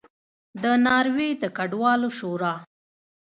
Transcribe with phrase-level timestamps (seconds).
[0.63, 2.53] د ناروې د کډوالو شورا